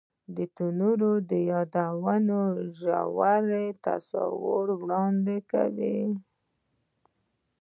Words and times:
تنور 0.55 1.01
د 1.29 1.31
یادونو 1.51 2.39
ژور 2.79 3.45
تصویر 3.85 4.67
وړاندې 4.81 5.37
کوي 5.51 5.99